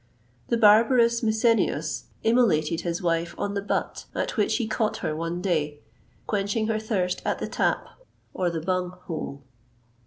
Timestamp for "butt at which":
3.61-4.57